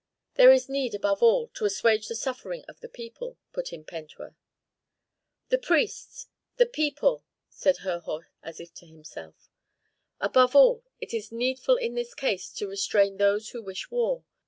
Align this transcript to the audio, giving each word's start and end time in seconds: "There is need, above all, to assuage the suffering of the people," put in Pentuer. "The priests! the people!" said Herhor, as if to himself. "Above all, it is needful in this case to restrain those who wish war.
"There 0.33 0.51
is 0.51 0.67
need, 0.67 0.95
above 0.95 1.21
all, 1.21 1.49
to 1.49 1.65
assuage 1.65 2.07
the 2.07 2.15
suffering 2.15 2.65
of 2.67 2.79
the 2.79 2.89
people," 2.89 3.37
put 3.53 3.71
in 3.71 3.83
Pentuer. 3.85 4.35
"The 5.49 5.59
priests! 5.59 6.25
the 6.57 6.65
people!" 6.65 7.23
said 7.51 7.77
Herhor, 7.85 8.31
as 8.41 8.59
if 8.59 8.73
to 8.77 8.87
himself. 8.87 9.51
"Above 10.19 10.55
all, 10.55 10.83
it 10.99 11.13
is 11.13 11.31
needful 11.31 11.75
in 11.75 11.93
this 11.93 12.15
case 12.15 12.51
to 12.53 12.67
restrain 12.67 13.17
those 13.17 13.49
who 13.51 13.61
wish 13.61 13.91
war. 13.91 14.23